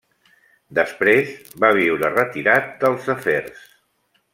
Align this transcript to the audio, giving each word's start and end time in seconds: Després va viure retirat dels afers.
Després 0.79 1.35
va 1.65 1.71
viure 1.81 2.13
retirat 2.17 2.75
dels 2.85 3.15
afers. 3.19 3.65